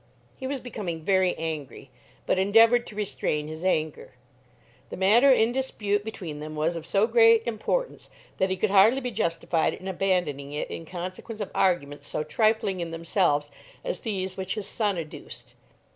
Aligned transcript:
He 0.35 0.47
was 0.47 0.59
becoming 0.59 1.01
very 1.03 1.37
angry, 1.37 1.91
but 2.25 2.39
endeavoured 2.39 2.87
to 2.87 2.95
restrain 2.95 3.47
his 3.47 3.63
anger. 3.63 4.15
The 4.89 4.97
matter 4.97 5.29
in 5.31 5.51
dispute 5.51 6.03
between 6.03 6.39
them 6.39 6.55
was 6.55 6.75
of 6.75 6.87
so 6.87 7.05
great 7.05 7.43
importance, 7.45 8.09
that 8.39 8.49
he 8.49 8.57
could 8.57 8.71
hardly 8.71 8.99
be 8.99 9.11
justified 9.11 9.75
in 9.75 9.87
abandoning 9.87 10.53
it 10.53 10.71
in 10.71 10.87
consequence 10.87 11.39
of 11.39 11.51
arguments 11.53 12.07
so 12.07 12.23
trifling 12.23 12.79
in 12.79 12.89
themselves 12.89 13.51
as 13.83 13.99
these 13.99 14.37
which 14.37 14.55
his 14.55 14.67
son 14.67 14.97
adduced. 14.97 15.53